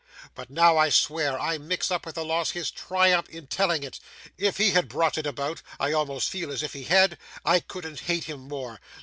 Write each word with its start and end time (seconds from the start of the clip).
But 0.33 0.49
now, 0.49 0.77
I 0.79 0.89
swear, 0.89 1.39
I 1.39 1.59
mix 1.59 1.91
up 1.91 2.07
with 2.07 2.15
the 2.15 2.25
loss, 2.25 2.49
his 2.49 2.71
triumph 2.71 3.29
in 3.29 3.45
telling 3.45 3.83
it. 3.83 3.99
If 4.35 4.57
he 4.57 4.71
had 4.71 4.89
brought 4.89 5.15
it 5.19 5.27
about, 5.27 5.61
I 5.79 5.91
almost 5.93 6.27
feel 6.29 6.51
as 6.51 6.63
if 6.63 6.73
he 6.73 6.85
had, 6.85 7.19
I 7.45 7.59
couldn't 7.59 7.99
hate 7.99 8.23
him 8.23 8.39
more. 8.47 8.79